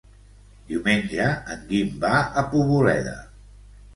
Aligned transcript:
Diumenge 0.71 1.27
en 1.55 1.61
Guim 1.73 1.93
va 2.05 2.13
a 2.43 2.47
Poboleda. 2.55 3.15